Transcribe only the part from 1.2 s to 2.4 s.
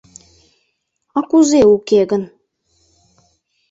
кузе, уке гын...